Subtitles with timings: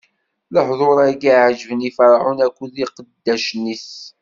[0.53, 3.89] Lehduṛ-agi ɛeǧben i Ferɛun akked iqeddacen-is.